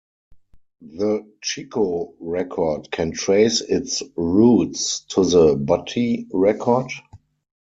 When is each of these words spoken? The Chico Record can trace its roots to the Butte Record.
The 0.97 1.31
Chico 1.43 2.15
Record 2.19 2.89
can 2.89 3.11
trace 3.11 3.61
its 3.61 4.01
roots 4.15 5.01
to 5.09 5.23
the 5.23 5.55
Butte 5.55 6.25
Record. 6.33 6.89